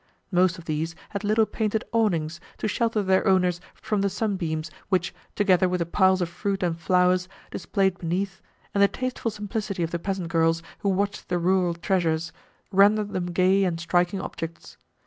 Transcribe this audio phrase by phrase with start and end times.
[0.31, 5.13] Most of these had little painted awnings, to shelter their owners from the sunbeams, which,
[5.35, 8.41] together with the piles of fruit and flowers, displayed beneath,
[8.73, 12.33] and the tasteful simplicity of the peasant girls, who watched the rural treasures,
[12.71, 14.75] rendered them gay and striking objects.